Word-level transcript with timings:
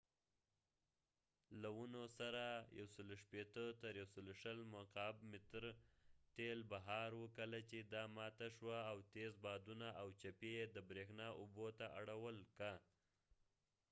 لونو 1.65 1.99
سره 2.17 2.41
۱۲۰–۱۶۰ 2.85 4.63
مکعب 4.75 5.15
متره 5.35 5.71
تیل 6.39 6.59
بهار 6.73 7.09
وو 7.19 7.27
کله 7.41 7.59
چې 7.69 7.77
دا 7.93 8.03
ماته 8.17 8.47
شوه 8.57 8.79
او 8.91 8.97
تيز 9.13 9.33
بادونه 9.47 9.87
او 10.03 10.07
چپي 10.25 10.51
یې 10.57 10.65
د 10.75 10.91
بریښنا 10.91 11.27
اوبو 11.39 11.67
ته 11.79 11.85
اړول 12.03 12.37
که 12.59 12.71